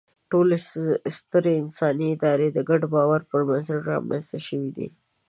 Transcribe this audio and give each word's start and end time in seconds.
ټولې 0.31 0.57
سترې 1.17 1.53
انساني 1.61 2.07
ادارې 2.15 2.47
د 2.51 2.59
ګډ 2.69 2.81
باور 2.93 3.21
پر 3.29 3.41
بنسټ 3.49 3.79
رامنځ 3.91 4.23
ته 4.31 4.39
شوې 4.47 4.69
دي. 4.77 4.87